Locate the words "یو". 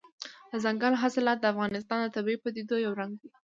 2.85-2.93